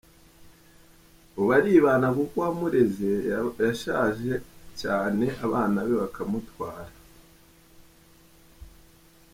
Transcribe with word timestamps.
Ubu 1.39 1.49
aribana 1.57 2.07
kuko 2.17 2.35
uwamureze 2.39 3.11
yashaje 3.65 4.31
cyane 4.81 5.25
abana 5.45 5.77
be 5.87 5.93
bakamutwara. 6.01 6.93